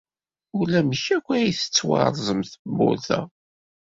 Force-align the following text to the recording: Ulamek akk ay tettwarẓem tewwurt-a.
Ulamek 0.59 1.05
akk 1.15 1.27
ay 1.35 1.51
tettwarẓem 1.59 2.41
tewwurt-a. 2.51 3.21